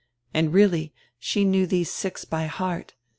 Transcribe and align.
And, 0.33 0.51
really, 0.51 0.93
she 1.19 1.45
knew 1.45 1.67
these 1.67 1.91
six 1.91 2.25
by 2.25 2.47
heart. 2.47 2.95